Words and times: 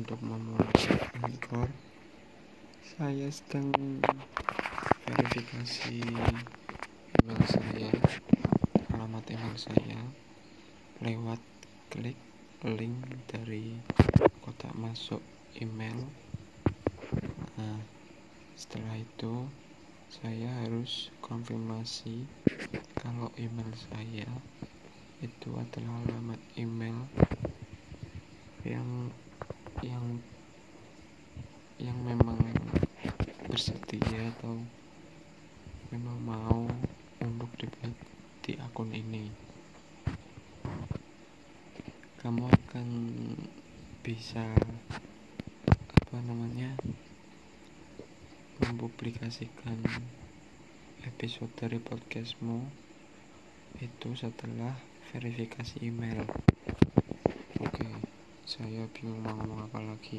untuk 0.00 0.16
memulai 0.24 0.96
Anchor 1.20 1.68
saya 2.80 3.28
sedang 3.28 3.68
verifikasi 5.04 6.00
email 7.20 7.42
saya 7.44 7.92
alamat 8.96 9.28
email 9.28 9.56
saya 9.60 10.00
lewat 11.04 11.36
klik 11.92 12.16
link 12.64 12.96
dari 13.28 13.76
kotak 14.40 14.72
masuk 14.72 15.20
email. 15.60 16.08
Nah 17.60 17.84
setelah 18.56 18.96
itu 18.96 19.52
saya 20.08 20.64
harus 20.64 21.12
konfirmasi 21.20 22.24
kalau 22.96 23.28
email 23.36 23.68
saya 23.92 24.32
itu 25.20 25.52
adalah 25.60 26.00
alamat 26.08 26.40
email 26.56 27.04
yang 28.64 29.12
yang 29.80 30.20
yang 31.80 31.96
memang 32.04 32.36
bersedia 33.48 34.28
atau 34.36 34.60
memang 35.88 36.18
mau 36.20 36.60
untuk 37.24 37.48
di 38.44 38.52
akun 38.60 38.92
ini. 38.92 39.32
Kamu 42.20 42.44
akan 42.44 42.88
bisa 44.04 44.44
apa 46.04 46.16
namanya 46.28 46.76
mempublikasikan 48.60 49.80
episode 51.08 51.48
dari 51.56 51.80
podcastmu 51.80 52.68
itu 53.80 54.12
setelah 54.12 54.76
verifikasi 55.08 55.80
email 55.80 56.28
saya 58.50 58.82
bingung 58.90 59.22
mau 59.22 59.30
ngomong 59.38 59.70
apa 59.70 59.78
lagi 59.78 60.18